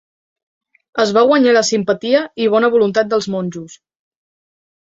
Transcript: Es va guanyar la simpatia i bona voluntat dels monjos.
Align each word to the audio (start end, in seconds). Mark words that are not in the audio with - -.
Es 1.03 1.11
va 1.17 1.23
guanyar 1.31 1.53
la 1.57 1.63
simpatia 1.69 2.23
i 2.45 2.49
bona 2.57 2.73
voluntat 2.77 3.13
dels 3.15 3.29
monjos. 3.37 3.77